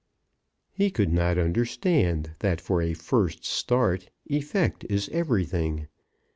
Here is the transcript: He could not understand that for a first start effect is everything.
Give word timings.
He 0.71 0.89
could 0.89 1.13
not 1.13 1.37
understand 1.37 2.31
that 2.39 2.59
for 2.59 2.81
a 2.81 2.95
first 2.95 3.45
start 3.45 4.09
effect 4.27 4.83
is 4.89 5.09
everything. 5.09 5.89